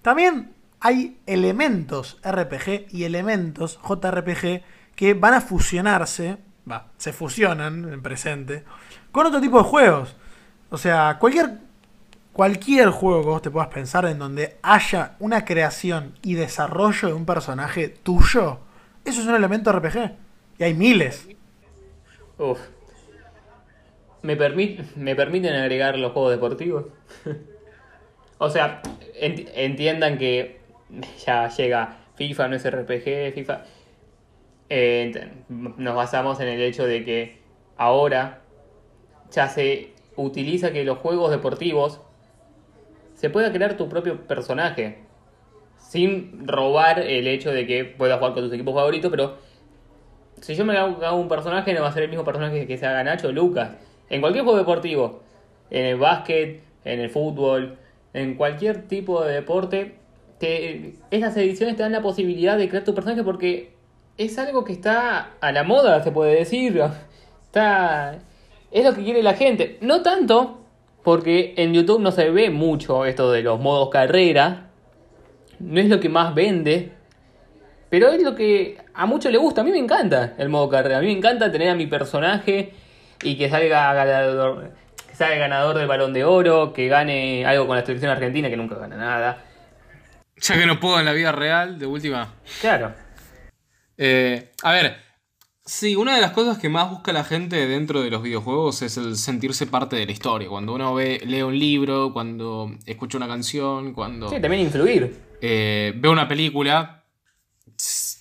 [0.00, 4.62] también hay elementos RPG y elementos JRPG
[4.94, 6.38] que van a fusionarse,
[6.70, 8.64] va, se fusionan en presente,
[9.12, 10.16] con otro tipo de juegos.
[10.70, 11.58] O sea, cualquier
[12.32, 17.14] cualquier juego que vos te puedas pensar en donde haya una creación y desarrollo de
[17.14, 18.60] un personaje tuyo,
[19.04, 20.12] eso es un elemento RPG.
[20.58, 21.28] Y hay miles.
[22.38, 22.60] Uf.
[24.22, 26.86] ¿Me, permit- ¿Me permiten agregar los juegos deportivos?
[28.38, 28.82] o sea,
[29.20, 30.60] ent- entiendan que
[31.26, 33.64] ya llega FIFA, no es RPG, FIFA.
[34.68, 37.38] Eh, nos basamos en el hecho de que
[37.76, 38.42] ahora
[39.32, 42.00] ya se utiliza que los juegos deportivos
[43.14, 44.98] se pueda crear tu propio personaje.
[45.78, 49.38] sin robar el hecho de que puedas jugar con tus equipos favoritos, pero
[50.40, 52.86] si yo me hago, un personaje, no va a ser el mismo personaje que se
[52.86, 53.70] haga Nacho Lucas.
[54.10, 55.20] En cualquier juego deportivo,
[55.70, 57.78] en el básquet, en el fútbol,
[58.12, 59.94] en cualquier tipo de deporte,
[60.38, 63.72] te, esas ediciones te dan la posibilidad de crear tu personaje porque
[64.18, 66.82] es algo que está a la moda, se puede decir.
[67.44, 68.18] Está,
[68.70, 69.78] es lo que quiere la gente.
[69.80, 70.60] No tanto,
[71.02, 74.70] porque en YouTube no se ve mucho esto de los modos carrera.
[75.58, 76.92] No es lo que más vende.
[77.88, 79.62] Pero es lo que a muchos le gusta.
[79.62, 80.98] A mí me encanta el modo carrera.
[80.98, 82.72] A mí me encanta tener a mi personaje
[83.22, 84.72] y que salga ganador,
[85.08, 88.56] que salga ganador del balón de oro, que gane algo con la selección argentina, que
[88.56, 89.44] nunca gana nada.
[90.40, 92.34] Ya que no puedo en la vida real, de última.
[92.60, 92.94] Claro.
[93.98, 94.96] Eh, a ver,
[95.64, 98.96] sí, una de las cosas que más busca la gente dentro de los videojuegos es
[98.96, 100.48] el sentirse parte de la historia.
[100.48, 105.14] Cuando uno ve, lee un libro, cuando escucha una canción, cuando Sí, también influir.
[105.42, 106.99] eh, ve una película,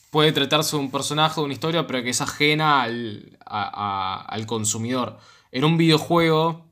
[0.09, 4.21] puede tratarse de un personaje, de una historia, pero que es ajena al, a- a-
[4.25, 5.17] al consumidor.
[5.51, 6.65] En un videojuego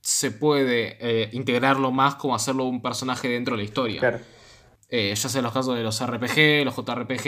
[0.00, 4.00] se puede eh, integrarlo más como hacerlo un personaje dentro de la historia.
[4.00, 4.20] Claro.
[4.88, 7.26] Eh, ya sea en los casos de los RPG, los JRPG,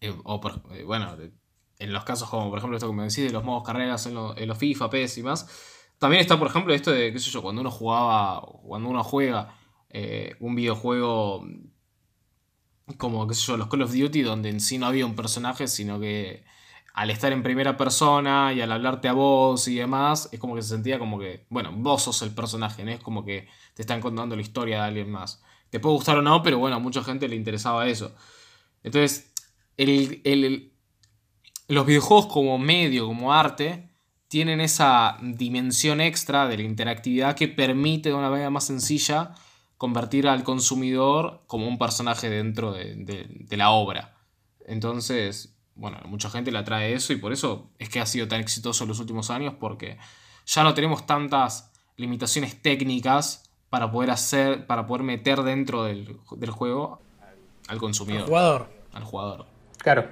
[0.00, 1.16] eh, o por- bueno,
[1.78, 4.14] en los casos como por ejemplo esto que me decís de los modos carreras en,
[4.14, 5.48] lo- en los FIFA, PES y más.
[5.98, 9.56] También está, por ejemplo, esto de, qué sé yo, cuando uno jugaba, cuando uno juega
[9.90, 11.46] eh, un videojuego
[12.98, 15.68] como, qué sé yo, los Call of Duty, donde en sí no había un personaje,
[15.68, 16.44] sino que
[16.94, 20.62] al estar en primera persona y al hablarte a vos y demás, es como que
[20.62, 22.92] se sentía como que, bueno, vos sos el personaje, ¿no?
[22.92, 25.42] Es como que te están contando la historia de alguien más.
[25.70, 28.14] Te puede gustar o no, pero bueno, a mucha gente le interesaba eso.
[28.84, 29.32] Entonces,
[29.76, 30.72] el, el- el-
[31.68, 33.88] los videojuegos como medio, como arte,
[34.28, 39.34] tienen esa dimensión extra de la interactividad que permite de una manera más sencilla
[39.78, 44.14] convertir al consumidor como un personaje dentro de, de- de la obra.
[44.66, 48.40] Entonces, bueno, mucha gente le atrae eso y por eso es que ha sido tan
[48.40, 49.98] exitoso en los últimos años porque
[50.46, 56.50] ya no tenemos tantas limitaciones técnicas para poder hacer, para poder meter dentro del, del
[56.50, 57.00] juego
[57.68, 58.68] al consumidor, jugador.
[58.92, 59.46] al jugador.
[59.78, 60.08] Claro.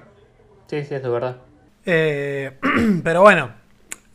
[0.67, 1.37] Sí, sí, eso es verdad.
[1.85, 2.59] Eh,
[3.03, 3.51] pero bueno.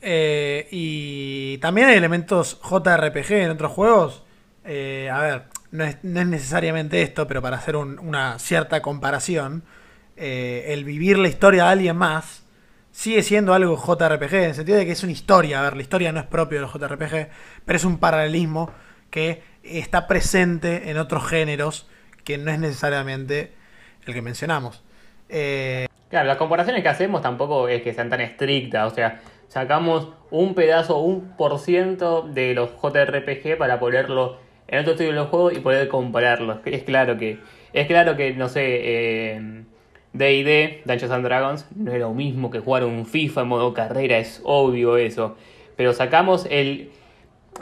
[0.01, 4.23] eh, y también hay elementos JRPG en otros juegos.
[4.71, 8.83] Eh, a ver, no es, no es necesariamente esto, pero para hacer un- una cierta
[8.83, 9.63] comparación,
[10.17, 12.45] eh, el vivir la historia de alguien más
[12.93, 15.61] sigue siendo algo JRPG, en el sentido de que es una historia.
[15.61, 17.29] A ver, la historia no es propio de los JRPG,
[17.65, 18.71] pero es un paralelismo
[19.11, 21.89] que está presente en otros géneros
[22.25, 23.53] que no es necesariamente
[24.07, 24.83] el que mencionamos.
[25.29, 30.09] Eh, Claro, las comparaciones que hacemos tampoco es que sean tan estrictas, o sea, sacamos
[30.31, 35.29] un pedazo, un por ciento de los JRPG para ponerlo en otro estilo de los
[35.29, 36.59] juegos y poder compararlos.
[36.67, 37.39] Es claro que,
[37.73, 39.65] es claro que, no sé, eh,
[40.13, 44.19] D&D, Dungeons and Dragons, no es lo mismo que jugar un FIFA en modo carrera,
[44.19, 45.37] es obvio eso.
[45.77, 46.91] Pero sacamos el,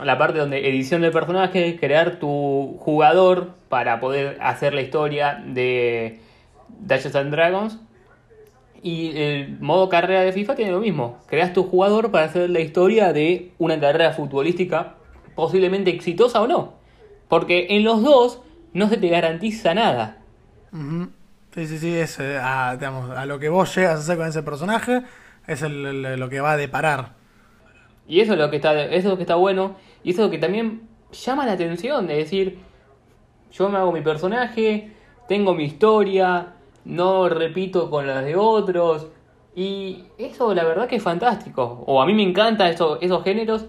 [0.03, 6.19] la parte donde edición del personaje, crear tu jugador para poder hacer la historia de
[6.79, 7.79] Dungeons and Dragons.
[8.83, 11.17] Y el modo carrera de FIFA tiene lo mismo.
[11.27, 14.95] Creas tu jugador para hacer la historia de una carrera futbolística
[15.35, 16.76] posiblemente exitosa o no.
[17.29, 18.41] Porque en los dos
[18.73, 20.23] no se te garantiza nada.
[21.53, 24.27] Sí, sí, sí, es eh, a, digamos, a lo que vos llegas a hacer con
[24.27, 25.03] ese personaje,
[25.47, 27.15] es el- el- lo que va a deparar.
[28.07, 29.75] Y eso es lo que está, eso es lo que está bueno.
[30.03, 32.07] Y eso es lo que también llama la atención.
[32.07, 32.59] De decir,
[33.51, 34.93] yo me hago mi personaje,
[35.27, 39.07] tengo mi historia, no repito con las de otros.
[39.55, 41.83] Y eso la verdad que es fantástico.
[41.87, 43.67] O a mí me encanta eso, esos géneros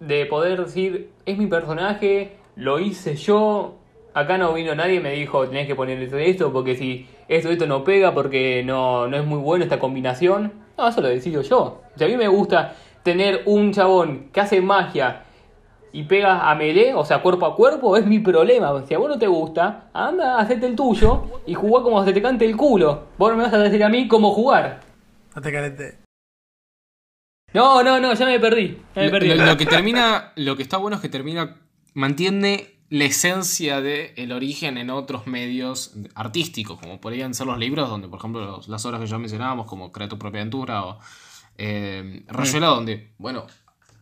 [0.00, 3.76] de poder decir, es mi personaje, lo hice yo.
[4.14, 7.50] Acá no vino nadie y me dijo, tenés que poner esto esto, porque si esto
[7.50, 10.52] y esto no pega, porque no, no es muy bueno esta combinación.
[10.78, 11.82] No, eso lo decido yo.
[11.96, 15.22] Si a mí me gusta tener un chabón que hace magia
[15.92, 18.84] y pega a melee, o sea, cuerpo a cuerpo, es mi problema.
[18.86, 22.22] Si a vos no te gusta, anda, hacete el tuyo y jugá como se te
[22.22, 23.08] cante el culo.
[23.18, 24.80] Vos no me vas a decir a mí cómo jugar.
[25.34, 25.98] No te calentes.
[27.52, 28.78] No, no, no, ya me perdí.
[28.94, 29.28] Ya me Lo, perdí.
[29.34, 31.56] lo- lo que termina, lo que está bueno es que termina,
[31.94, 38.08] mantiene la esencia del origen en otros medios artísticos, como podrían ser los libros, donde
[38.08, 40.98] por ejemplo los- las obras que ya mencionábamos, como Crea tu propia aventura o
[41.56, 43.46] eh, Rayuela, donde, bueno,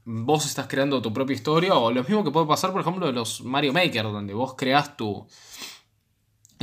[0.05, 3.13] vos estás creando tu propia historia, o lo mismo que puede pasar, por ejemplo, de
[3.13, 5.27] los Mario Maker, donde vos creás tu,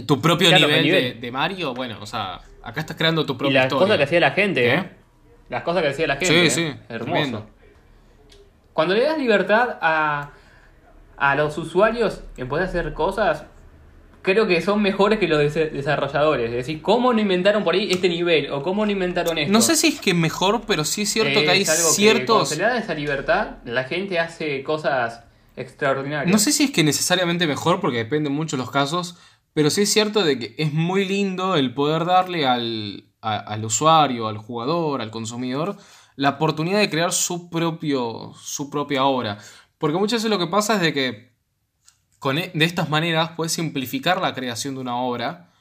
[0.05, 3.33] tu propio Claro, nivel, el De, de Mario, bueno, o sea, acá estás creando tu
[3.33, 3.85] y propia las historia.
[3.85, 4.73] cosas que hacía la gente, ¿Qué?
[4.75, 4.89] ¿eh?
[5.49, 6.49] Las cosas que hacía la gente.
[6.49, 6.73] Sí, ¿eh?
[6.73, 7.11] sí, Hermoso.
[7.11, 7.49] tremendo.
[8.73, 10.31] Cuando le das libertad a,
[11.19, 13.43] a los usuarios en poder hacer cosas,
[14.21, 16.49] creo que son mejores que los des- desarrolladores.
[16.49, 18.51] Es decir, ¿cómo no inventaron por ahí este nivel?
[18.51, 19.51] ¿O cómo no inventaron esto?
[19.51, 22.49] No sé si es que mejor, pero sí es cierto que hay algo ciertos...
[22.49, 25.23] se le da esa libertad, la gente hace cosas
[25.55, 26.31] extraordinarias.
[26.31, 29.17] No sé si es que necesariamente mejor, porque depende mucho de los casos,
[29.53, 33.65] pero sí es cierto de que es muy lindo el poder darle al, a- al
[33.65, 35.75] usuario, al jugador, al consumidor,
[36.15, 39.37] la oportunidad de crear su, propio, su propia obra.
[39.79, 41.33] Porque muchas veces lo que pasa es de que
[42.19, 45.51] con, e- de estas maneras puedes simplificar la creación de una obra.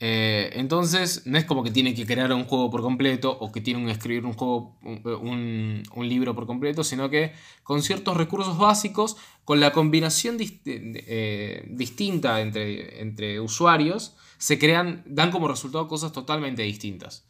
[0.00, 3.60] Eh, entonces, no es como que tiene que crear un juego por completo o que
[3.60, 7.32] tiene que escribir un juego, un, un- libro por completo, sino que
[7.64, 15.30] con ciertos recursos básicos, con la combinación eh, distinta entre, entre usuarios, se crean, dan
[15.32, 17.26] como resultado cosas totalmente distintas.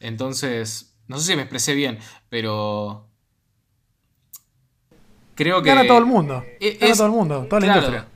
[0.00, 1.98] Entonces, no sé si me expresé bien,
[2.28, 3.07] pero
[5.38, 5.68] creo que...
[5.68, 6.34] Gana todo el mundo.
[6.34, 7.80] Gana es- todo el mundo, toda la Claro.
[7.86, 8.08] industria.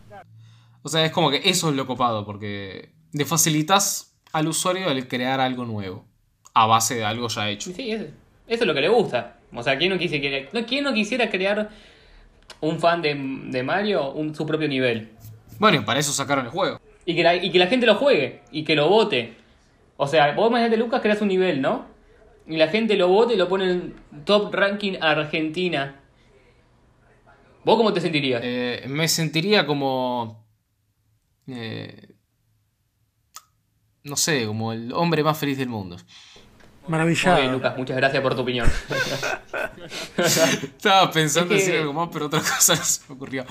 [0.82, 5.06] O sea, es como que eso es lo copado, porque le facilitas al usuario el
[5.06, 6.04] crear algo nuevo,
[6.54, 7.70] a base de algo ya hecho.
[7.72, 8.04] Sí, eso,
[8.48, 9.37] eso es lo que le gusta.
[9.54, 11.70] O sea, ¿quién no, quisiera, no, ¿quién no quisiera crear
[12.61, 15.11] un fan de, de Mario un, su propio nivel?
[15.61, 16.80] Bueno, y para eso sacaron el juego.
[17.06, 19.35] Y que, la, y que la gente lo juegue y que lo vote.
[19.96, 21.87] O sea, vos imagínate, Lucas, creas un nivel, ¿no?
[22.48, 26.00] Y la gente lo vote y lo pone en top ranking Argentina.
[27.64, 28.40] ¿Vos cómo te sentirías?
[28.44, 30.44] Eh, me sentiría como...
[31.46, 32.09] eh,
[34.05, 35.96] no sé, como el hombre más feliz del mundo.
[35.96, 37.38] Muy Maravillado.
[37.40, 38.68] bien, Lucas, muchas gracias por tu opinión.
[40.16, 43.44] Estaba pensando Es que- decir algo más, pero otra cosa no se me ocurrió.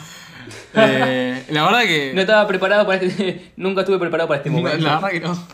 [0.73, 2.11] Eh, la verdad que...
[2.13, 3.53] No estaba preparado para este...
[3.57, 4.77] Nunca estuve preparado para este momento.
[4.79, 5.47] la verdad que no.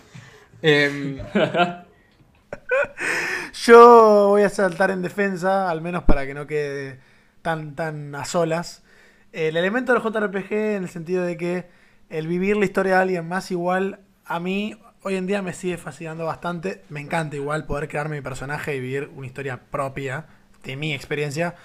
[0.64, 1.20] Em,
[3.66, 7.00] Yo voy a saltar en defensa, al menos para que no quede
[7.42, 8.84] tan, tan a solas.
[9.32, 11.70] El elemento del JRPG en el sentido de que
[12.10, 15.78] el vivir la historia de alguien más igual, a mí hoy en día me sigue
[15.78, 16.84] fascinando bastante.
[16.90, 20.26] Me encanta igual poder crearme mi personaje y vivir una historia propia
[20.64, 21.56] de mi experiencia.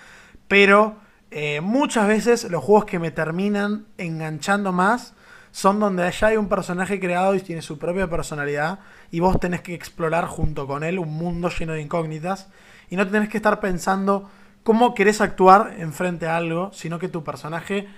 [0.49, 0.97] Pero
[1.31, 5.15] eh, muchas veces los juegos que me terminan enganchando más
[5.51, 8.81] son donde ya hay un personaje creado y tiene su propia personalidad
[9.11, 12.49] y vos tenés que explorar junto con él un mundo lleno de incógnitas
[12.91, 14.31] y no tenés que estar pensando
[14.63, 17.89] cómo querés actuar enfrente a algo, sino que tu personaje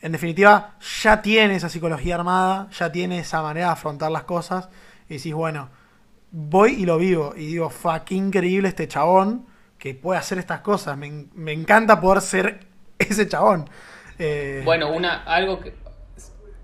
[0.00, 4.68] en definitiva ya tiene esa psicología armada, ya tiene esa manera de afrontar las cosas
[5.08, 5.70] y decís, bueno,
[6.30, 9.46] voy y lo vivo y digo, fuck, qué increíble este chabón
[9.78, 12.66] que puede hacer estas cosas, me, en- me encanta poder ser
[12.98, 13.68] ese chabón.
[14.18, 15.74] Eh, Bueno, una, algo que,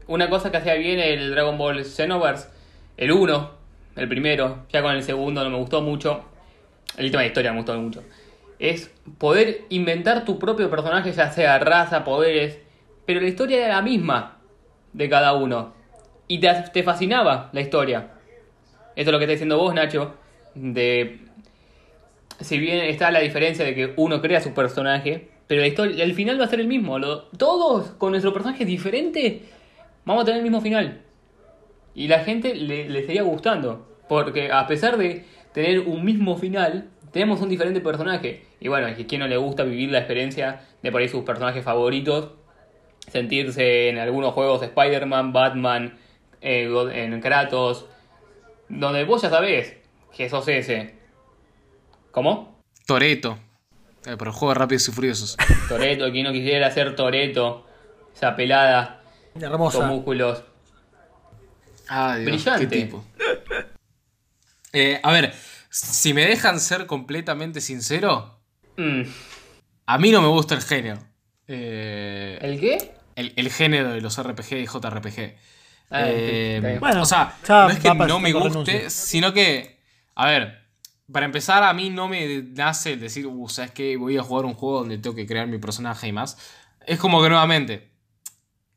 [0.07, 2.49] una cosa que hacía bien el Dragon Ball Xenoverse,
[2.97, 3.51] el 1,
[3.97, 6.25] el primero, ya con el segundo no me gustó mucho,
[6.97, 8.05] el tema de historia me gustó mucho,
[8.63, 12.61] es poder inventar tu propio personaje, ya sea raza, poderes,
[13.05, 14.39] pero la historia era la misma
[14.93, 15.75] de cada uno.
[16.29, 18.13] Y te, te fascinaba la historia.
[18.95, 20.15] Esto es lo que está diciendo vos, Nacho,
[20.55, 21.19] de
[22.39, 26.15] si bien está la diferencia de que uno crea su personaje, pero la historia, el
[26.15, 27.01] final va a ser el mismo.
[27.37, 29.43] Todos con nuestro personaje diferente
[30.05, 31.03] vamos a tener el mismo final.
[31.97, 33.89] Y la gente le, le seguía gustando.
[34.09, 38.45] Porque a pesar de tener un mismo final, tenemos un diferente personaje.
[38.61, 41.25] Y bueno, es que quien no le gusta vivir la experiencia de por ahí sus
[41.25, 42.33] personajes favoritos.
[43.11, 45.99] Sentirse en algunos juegos Spider-Man, Batman,
[46.41, 47.87] eh, en Kratos.
[48.69, 49.77] Donde vos ya sabés
[50.17, 50.95] que sos ese.
[52.11, 52.59] ¿Cómo?
[52.87, 53.39] Toreto.
[54.07, 55.37] Eh, pero juego de rápidos y furiosos.
[55.69, 57.67] Toreto, quien no quisiera ser Toreto.
[58.15, 59.03] Esa pelada
[59.35, 59.87] con hermosa.
[59.87, 60.45] músculos.
[61.89, 62.69] Ay, Dios, Brillante.
[62.69, 63.05] qué tipo.
[64.73, 65.33] Eh, a ver,
[65.73, 68.39] si me dejan ser completamente sincero,
[68.77, 69.03] Mm,
[69.87, 70.99] a mí no me gusta el género.
[71.47, 72.95] Eh, ¿El qué?
[73.17, 75.37] el, el género de los RPG y JRPG.
[75.91, 76.79] Ah, Eh.
[76.81, 79.79] Bueno, o sea, ya no es que no me guste, sino que,
[80.15, 80.63] a ver,
[81.11, 83.97] para empezar, a mí no me nace el decir, uh, ¿sabes qué?
[83.97, 86.39] Voy a jugar un juego donde tengo que crear mi personaje y más.
[86.87, 87.91] Es como que nuevamente,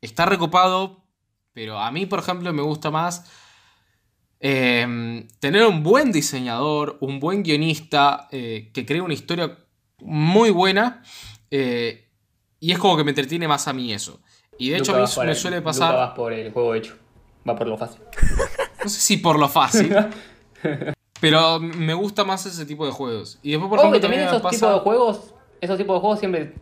[0.02, 1.06] está recopado,
[1.54, 3.32] pero a mí, por ejemplo, me gusta más
[4.40, 9.58] eh, tener un buen diseñador, un buen guionista eh, que cree una historia
[10.02, 11.04] muy buena.
[11.52, 12.02] eh,
[12.60, 14.20] y es como que me entretiene más a mí eso.
[14.58, 15.96] Y de hecho, a mí me el- suele Luca pasar.
[15.96, 16.96] vas por el juego hecho.
[17.48, 18.02] Va por lo fácil.
[18.84, 19.96] No sé si por lo fácil.
[21.20, 23.40] pero me gusta más ese tipo de juegos.
[23.42, 26.54] Y después, por ejemplo, también esos pasa- tipos de juegos, esos tipos de juegos siempre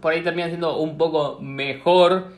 [0.00, 2.32] por ahí terminan siendo un poco mejor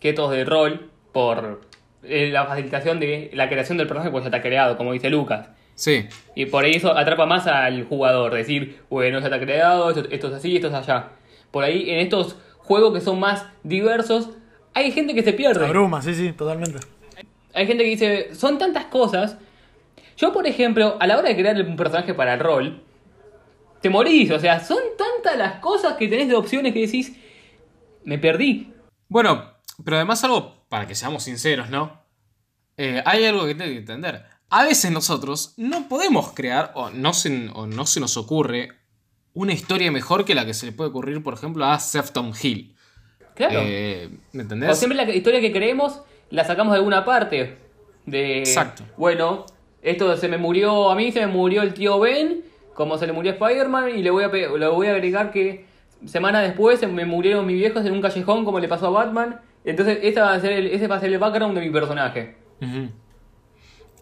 [0.00, 1.60] que estos de rol por
[2.02, 5.48] eh, la facilitación de la creación del personaje pues ya está creado, como dice Lucas.
[5.74, 6.06] Sí.
[6.34, 10.28] Y por ahí eso atrapa más al jugador, decir, bueno, ya está creado, esto, esto
[10.28, 11.08] es así, esto es allá.
[11.50, 14.30] Por ahí en estos juegos que son más diversos,
[14.74, 15.66] hay gente que se pierde.
[15.66, 16.78] Abruma, sí, sí, totalmente.
[17.16, 19.36] Hay hay gente que dice, son tantas cosas.
[20.16, 22.82] Yo, por ejemplo, a la hora de crear un personaje para el rol,
[23.80, 24.30] te morís.
[24.30, 27.16] O sea, son tantas las cosas que tenés de opciones que decís,
[28.04, 28.72] me perdí.
[29.08, 29.44] Bueno,
[29.84, 32.00] pero además algo, para que seamos sinceros, ¿no?
[32.78, 34.24] Eh, hay algo que tengo que entender.
[34.48, 38.70] A veces nosotros no podemos crear, o no, se, o no se nos ocurre,
[39.34, 42.76] una historia mejor que la que se le puede ocurrir, por ejemplo, a Sefton Hill.
[43.34, 43.60] Claro.
[43.62, 44.70] Eh, ¿Me entendés?
[44.70, 46.00] O siempre la historia que creemos
[46.30, 47.58] la sacamos de alguna parte.
[48.06, 48.84] De, Exacto.
[48.96, 49.46] Bueno,
[49.82, 52.44] esto se me murió, a mí se me murió el tío Ben,
[52.74, 55.66] como se le murió a Spider-Man, y le voy, a, le voy a agregar que
[56.06, 59.40] semanas después se me murieron mis viejos en un callejón como le pasó a Batman.
[59.64, 62.36] Entonces esta va a ser el, ese va a ser el background de mi personaje.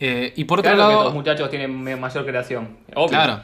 [0.01, 2.79] Eh, y por otro Claro que lado, estos muchachos tienen mayor creación.
[2.95, 3.09] Obvio.
[3.09, 3.43] Claro.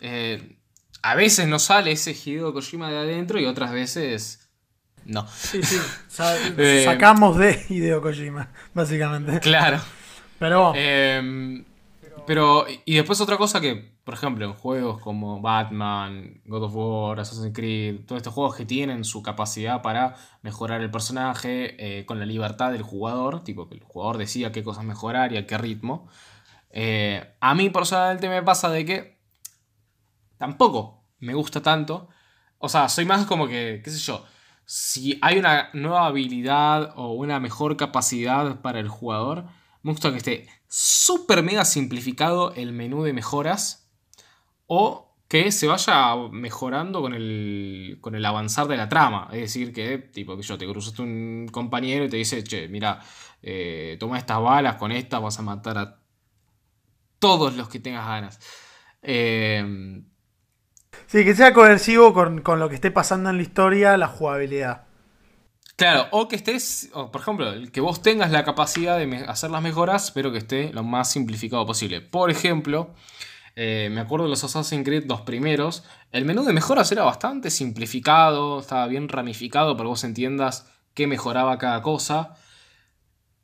[0.00, 0.56] Eh,
[1.02, 4.48] a veces nos sale ese Hideo Kojima de adentro y otras veces
[5.04, 5.26] no.
[5.28, 5.76] Sí, sí.
[6.08, 9.40] Sa- Eh, sacamos de Hideo Kojima, básicamente.
[9.40, 9.80] Claro.
[10.38, 11.62] Pero Eh,
[12.26, 17.20] pero, y después otra cosa que, por ejemplo, en juegos como Batman, God of War,
[17.20, 22.18] Assassin's Creed, todos estos juegos que tienen su capacidad para mejorar el personaje eh, con
[22.18, 25.56] la libertad del jugador, tipo que el jugador decida qué cosas mejorar y a qué
[25.56, 26.06] ritmo.
[26.70, 29.18] Eh, a mí personalmente me pasa de que
[30.36, 32.08] tampoco me gusta tanto.
[32.58, 34.22] O sea, soy más como que, qué sé yo,
[34.66, 39.46] si hay una nueva habilidad o una mejor capacidad para el jugador,
[39.82, 43.83] me gusta que esté súper mega simplificado el menú de mejoras
[44.66, 49.28] o que se vaya mejorando con el, con el avanzar de la trama.
[49.32, 53.00] Es decir, que tipo que yo te cruzaste un compañero y te dice, che, mira,
[53.42, 55.98] eh, toma estas balas, con estas vas a matar a
[57.18, 58.38] todos los que tengas ganas.
[59.02, 60.02] Eh,
[61.06, 64.84] sí, que sea coercivo con, con lo que esté pasando en la historia, la jugabilidad.
[65.76, 69.62] Claro, o que estés, o por ejemplo, que vos tengas la capacidad de hacer las
[69.62, 72.00] mejoras, pero que esté lo más simplificado posible.
[72.00, 72.94] Por ejemplo,
[73.56, 77.50] eh, me acuerdo de los Assassin's Creed, los primeros, el menú de mejoras era bastante
[77.50, 82.34] simplificado, estaba bien ramificado para que vos entiendas qué mejoraba cada cosa.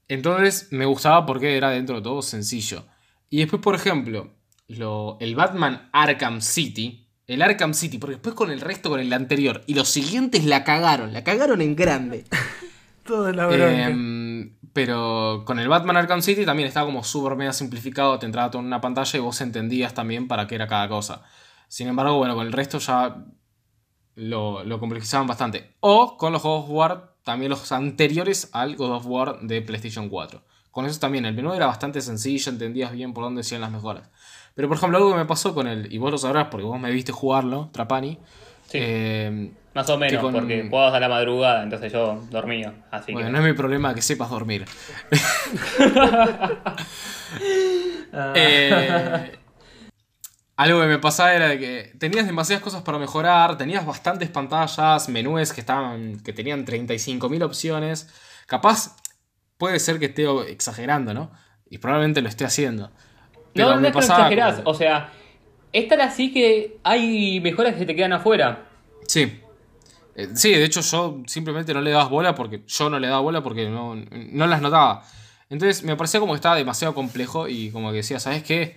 [0.09, 2.85] Entonces me gustaba porque era dentro de todo sencillo.
[3.29, 4.33] Y después, por ejemplo,
[4.69, 7.07] lo- el Batman Arkham City.
[7.27, 9.63] El Arkham City, porque después con el resto, con el anterior.
[9.69, 12.25] Y los siguientes la cagaron, la cagaron en grande.
[13.07, 13.47] Todo la.
[14.73, 18.18] Pero con el Batman Arkham City también estaba como súper mega simplificado.
[18.18, 21.23] Te entraba todo en una pantalla y vos entendías también para qué era cada cosa.
[21.68, 23.25] Sin embargo, bueno, con el resto ya
[24.14, 25.75] lo, lo complejizaban bastante.
[25.81, 30.09] O con los juegos of War, también los anteriores al God of War de PlayStation
[30.09, 30.43] 4.
[30.71, 34.09] Con eso también, el menú era bastante sencillo, entendías bien por dónde decían las mejoras.
[34.55, 36.79] Pero por ejemplo, algo que me pasó con el, y vos lo sabrás porque vos
[36.79, 38.18] me viste jugarlo, Trapani.
[38.66, 38.79] Sí.
[38.81, 42.75] eh, Más o menos, con- porque jugabas a la madrugada, entonces yo dormía.
[42.91, 43.33] Así bueno, que.
[43.33, 44.64] no es mi problema que sepas dormir.
[48.35, 49.39] Eh,
[50.57, 55.09] algo que me pasaba era de que tenías demasiadas cosas para mejorar, tenías bastantes pantallas,
[55.09, 58.09] menús que estaban que tenían 35.000 opciones.
[58.47, 58.97] Capaz
[59.59, 61.31] puede ser que esté exagerando, ¿no?
[61.71, 62.91] Y probablemente lo esté haciendo.
[63.55, 64.57] Pero no, no me pasaba exagerás.
[64.57, 65.11] como- O sea,
[65.73, 68.64] es tan así que hay mejoras que se te quedan afuera.
[69.07, 69.41] Sí.
[70.15, 73.21] Eh, Sí, de hecho yo simplemente no le dabas bola porque yo no le daba
[73.21, 75.05] bola porque no, no las notaba.
[75.49, 78.77] Entonces me parecía como que estaba demasiado complejo y como que decía, ¿sabes qué?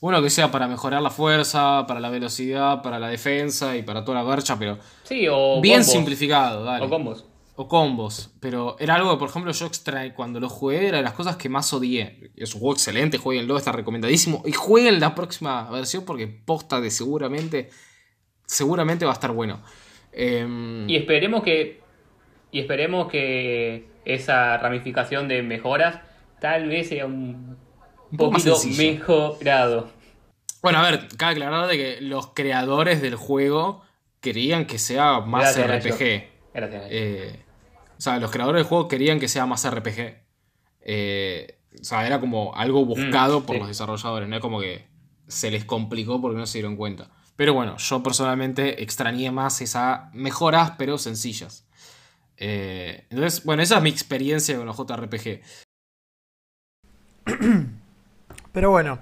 [0.00, 4.04] Uno que sea para mejorar la fuerza, para la velocidad, para la defensa y para
[4.04, 5.92] toda la garcha, pero Sí, o bien combos.
[5.92, 6.84] simplificado, dale.
[6.84, 7.24] O combos.
[7.54, 8.30] O combos.
[8.40, 11.36] Pero era algo que, por ejemplo, yo extraí cuando lo jugué, era de las cosas
[11.36, 12.32] que más odié.
[12.34, 14.42] Es un juego excelente, jueguenlo, está recomendadísimo.
[14.44, 17.70] Y jueguen la próxima versión porque posta de seguramente,
[18.46, 19.60] seguramente va a estar bueno.
[20.12, 21.80] Em, Y esperemos que.
[22.50, 26.00] Y esperemos que esa ramificación de mejoras
[26.40, 27.56] tal vez sea un,
[28.10, 29.88] Un poco poquito mejorado.
[30.62, 33.82] Bueno, a ver, cabe aclarar de que los creadores del juego
[34.20, 35.88] querían que sea más Gracias, Nacho.
[35.94, 36.30] RPG.
[36.90, 37.40] Eh,
[37.96, 40.18] o sea, los creadores del juego querían que sea más RPG.
[40.82, 43.60] Eh, o sea, era como algo buscado Mm, por sí.
[43.60, 44.86] los desarrolladores, no es como que
[45.26, 47.08] se les complicó porque no se dieron cuenta.
[47.36, 51.66] Pero bueno, yo personalmente extrañé más esas mejoras, pero sencillas.
[52.36, 55.40] Eh, entonces, bueno, esa es mi experiencia con los JRPG.
[58.52, 58.98] Pero bueno,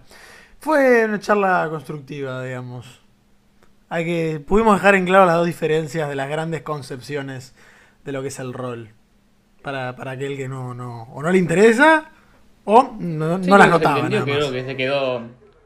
[0.60, 3.00] fue una charla constructiva, digamos.
[3.88, 7.54] Hay que pudimos dejar en claro las dos diferencias de las grandes concepciones
[8.04, 8.90] de lo que es el rol.
[9.62, 12.10] Para, para aquel que no, no, o no le interesa
[12.64, 13.96] o no, Sí, no las notaba.
[13.98, 14.36] entendió, nada más.
[14.38, 15.22] creo que se quedó.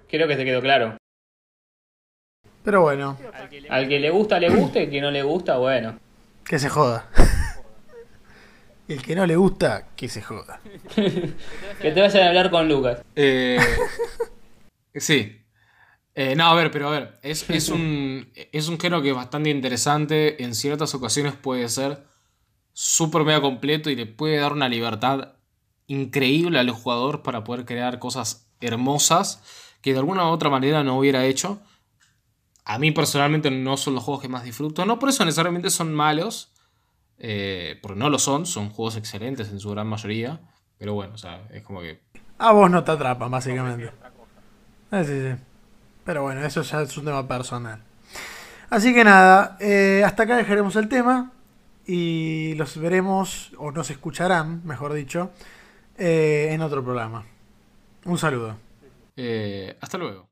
[0.08, 0.96] Creo que se quedó claro.
[2.64, 3.18] Pero bueno,
[3.68, 5.98] Al que le gusta, le gusta, y al que no le gusta, bueno.
[6.44, 7.10] que se joda.
[8.88, 10.60] El que no le gusta, que se joda.
[10.94, 13.02] que te vayan a hablar con Lucas.
[13.16, 13.58] Eh,
[14.94, 15.40] sí.
[16.14, 19.16] Eh, no, a ver, pero a ver, es, es, un, es un género que es
[19.16, 20.42] bastante interesante.
[20.42, 22.04] En ciertas ocasiones puede ser
[22.74, 25.36] súper mega completo y le puede dar una libertad
[25.86, 29.42] increíble al jugador para poder crear cosas hermosas
[29.80, 31.60] que de alguna u otra manera no hubiera hecho.
[32.64, 34.84] A mí personalmente no son los juegos que más disfruto.
[34.86, 36.52] No por eso necesariamente son malos.
[37.18, 38.46] Eh, porque no lo son.
[38.46, 40.40] Son juegos excelentes en su gran mayoría.
[40.78, 42.00] Pero bueno, o sea, es como que...
[42.38, 43.92] A vos no te atrapan, básicamente.
[44.90, 45.44] Eh, sí, sí.
[46.04, 47.80] Pero bueno, eso ya es un tema personal.
[48.70, 51.32] Así que nada, eh, hasta acá dejaremos el tema.
[51.86, 55.30] Y los veremos, o nos escucharán, mejor dicho,
[55.98, 57.26] eh, en otro programa.
[58.06, 58.56] Un saludo.
[59.16, 60.22] Eh, hasta luego.